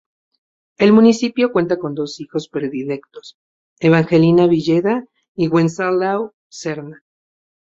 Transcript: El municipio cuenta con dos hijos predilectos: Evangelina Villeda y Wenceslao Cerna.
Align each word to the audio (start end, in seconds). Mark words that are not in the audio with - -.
El 0.79 0.93
municipio 0.93 1.51
cuenta 1.51 1.77
con 1.77 1.93
dos 1.93 2.19
hijos 2.21 2.49
predilectos: 2.49 3.37
Evangelina 3.79 4.47
Villeda 4.47 5.05
y 5.35 5.47
Wenceslao 5.47 6.33
Cerna. 6.49 7.03